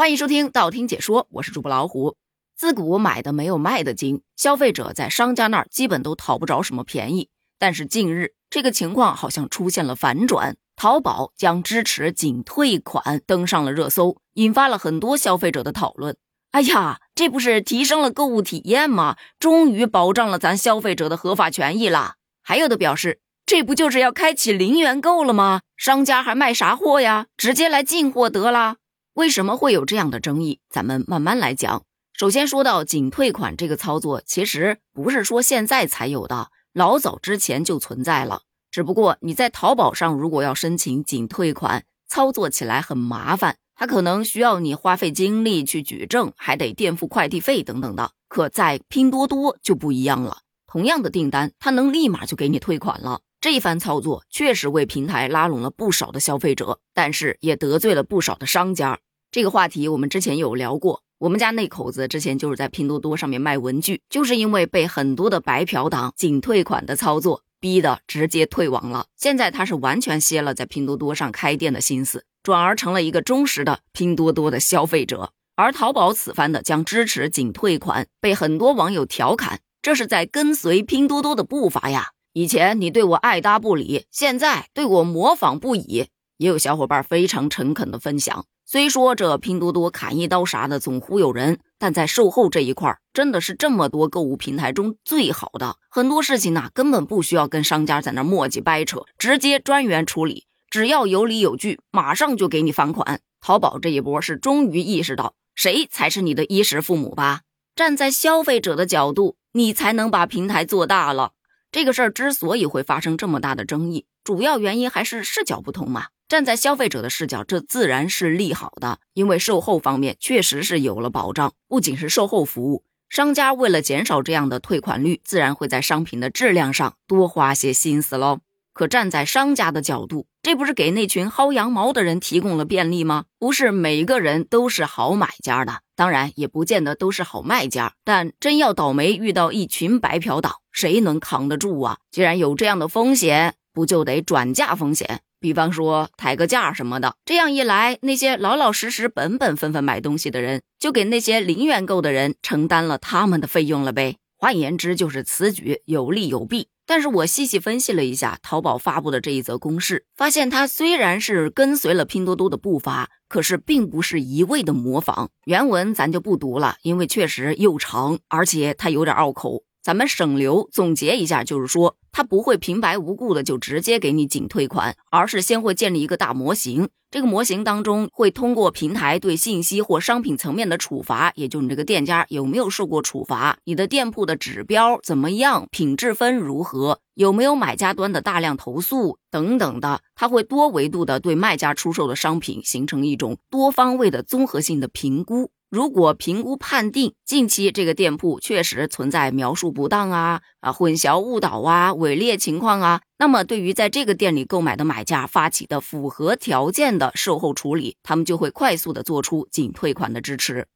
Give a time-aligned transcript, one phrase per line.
[0.00, 2.16] 欢迎收听道听解说，我是主播老虎。
[2.56, 7.28] 自古买的没有卖的精，消费者在商家那儿基本都讨不着什么便宜。
[7.58, 16.16] 但是近日这个情况好像出现了反转，淘宝将支持仅退款登上了热搜，引发了很多消费者的讨论。
[16.52, 19.18] 哎呀，这不是提升了购物体验吗？
[19.38, 22.14] 终于保障了咱消费者的合法权益啦！
[22.42, 25.60] 还有的表示，这不就是要开启零元购了吗？
[25.76, 27.26] 商家还卖啥货呀？
[27.36, 28.76] 直接来进货得了。
[29.20, 30.60] 为什么会有这样的争议？
[30.70, 31.82] 咱们慢慢来讲。
[32.14, 38.44] 首先说到仅退款这个操作，其实不是说现在才有的，老早之前就存在了。
[38.70, 48.12] 只不过你在淘宝上如果要申请仅退款，操作起来很麻烦，它可能需要你花费精力去举证，还得垫付快递费等等的。
[48.26, 53.20] 可在拼多多就不一样了，同样的订单，它能立马就给你退款了。
[53.38, 58.98] 这一番操作确实为平台拉拢了不少的消费者，但是也得罪了不少的商家。
[59.32, 69.06] 这个话题我们之前有聊过，我们家那口子之前就是在拼多多上面卖文具，就是因为被很多的白嫖党仅退款的操作逼得直接退网了。
[69.16, 75.32] 现在他是完全歇了在拼多多上开店的心思，转而成了一个忠实的拼多多的消费者。
[75.54, 82.08] 而淘宝此番的将支持仅退款，被很多网友调侃，这是在跟随拼多多的步伐呀。
[82.32, 86.08] 以前你对我爱搭不理，现在对我模仿不已。
[86.38, 88.46] 也有小伙伴非常诚恳的分享。
[88.72, 95.74] 虽说这拼多多砍一刀啥的总忽悠人，但在售后这一块真的是这么多购物平台中最好的。
[95.90, 103.20] 很多事情呢，根本不需要跟商家在那磨叽掰扯，直接专员处理，只要有理有据，马上就给你返款。
[103.40, 107.40] 淘宝这一波是终于意识到谁才是你的衣食父母吧？
[107.74, 111.32] 站在消费者的角度，你才能把平台做大了。
[111.72, 116.06] 这个事儿之所以会发生这么大的争议，主要原因还是视角不同嘛。
[116.30, 121.54] 站在消费者的视角，这自然是利好的，因为售后方面确实是有了保障。
[121.66, 128.38] 不仅是售后服务，商家为了减少这样的退款率，自然会在商品的质量上多花些心思喽。
[128.72, 133.24] 可站在商家的角度，这不是给那群薅羊毛的人提供了便利吗？
[133.40, 137.94] 不是每个人都是好买家的，当然也不见得都是好卖家。
[138.04, 141.98] 但真要倒霉遇到一群白嫖党，谁能扛得住啊？
[142.12, 145.22] 既然有这样的风险，不就得转嫁风险？
[145.40, 154.18] 比方说抬个价什么的，这样一来，那些老老实实、本本分分买东西的人，就给那些零元购的人承担了他们的费用了呗。
[154.36, 156.68] 换言之，就是此举有利有弊。
[156.86, 165.30] 但是我细细分析了一下淘宝发布的这一则公示，发现它虽然是跟随了拼多多的步伐，可是并不是一味的模仿。
[165.44, 169.62] 原文咱就不读了，因为确实又长，而且它有点拗口。
[169.82, 176.88] 咱们省流总结一下，就是说，他不会平白无故的就直接给你仅退款，而是先会建立一个大模型。
[177.10, 195.50] 这个模型当中会通过平台对信息或商品层面的处罚，也就你这个店家有没有受过处罚，你的店铺的指标怎么样，品质分如何，有没有买家端的大量投诉等等的，它会多维度的对卖家出售的商品形成一种多方位的综合性的评估。
[195.70, 210.66] 如果评估判定近期这个店铺确实存在描述不当啊啊混淆误导啊伪劣情况啊，那么对于在这个店里购买的买家发起的符合条件的售后处理，他们就会快速的做出仅退款的支持。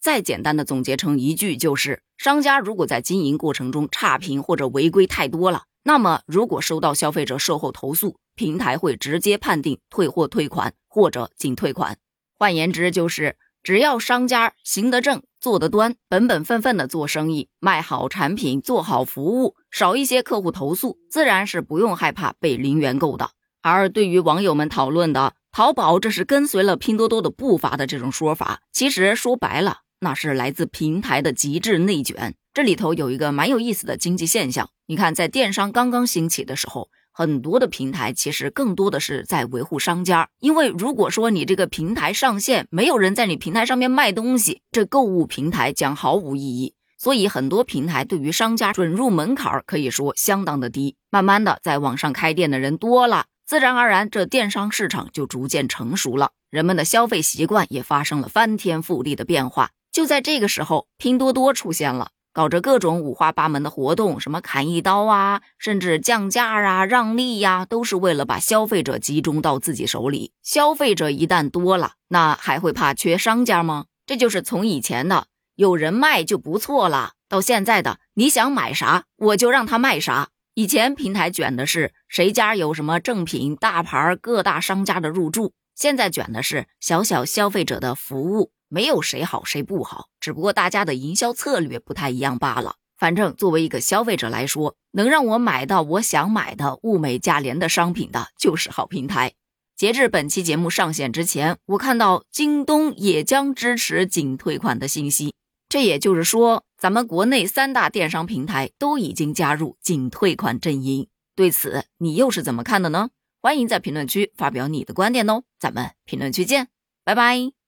[0.00, 11.98] 再简单的总结成一句就是：商家如果在经营过程中差评或者违规太多了，那么如果收到消费者售后投诉，平台会直接判定退货退款或者仅退款。
[12.38, 13.34] 换言之就是。
[13.64, 23.30] 只要商家行得正、坐得端、本本分分的做生意，卖好产品、做好服务，少一些客户投诉，自然是不用害怕被零元购的。
[23.62, 32.34] 而对于网友们讨论的淘宝这是跟随了拼多多的步伐的这种说法，其实说白了，那是来自平台的极致内卷。
[32.52, 36.90] 这里头有一个蛮有意思的经济现象，你看，在电商刚刚兴起的时候。
[37.16, 46.74] 很多的平台其实更多的是在维护商家，因为如果说你这个平台上线没有人在你平台上面卖东西，这购物平台将毫无意义。
[46.98, 50.96] 所以很多平台对于商家准入门槛可以说相当的低。
[51.08, 59.70] 慢慢的，在网上开店的人多了，自然而然这电商市场就逐渐成熟了，人们的消费习惯也发生了翻天覆地的变化。
[59.92, 62.10] 就在这个时候，拼多多出现了。
[62.34, 70.32] 搞着各种五花八门的活动，什么砍一刀啊，甚至降价啊、让利呀，都是为了把消费者集中到自己手里。
[70.42, 73.84] 消费者一旦多了，那还会怕缺商家吗？
[74.04, 80.30] 这就是从以前的有人卖就不错了，到现在的你想买啥我就让他卖啥。
[80.54, 92.76] 以前平台卷的是谁家有什么正品大牌各大商家的入驻，现在卷的是小小消费者的服务，没有谁好谁不好，只不过大家的营销策略不太一样罢了。
[92.96, 99.32] 反正作为一个消费者来说，能让我买到我想买的物美价廉的商品的，就是好平台。
[99.76, 105.34] 截至本期节目上线之前，我看到京东也将支持仅退款的信息，
[105.68, 111.08] 这也就是说，咱们国内三大电商平台都已经加入仅退款阵营。
[111.34, 113.10] 对此，你又是怎么看的呢？
[113.42, 116.68] 欢迎在评论区发表你的观点哦，咱们评论区见，
[117.04, 117.63] 拜拜。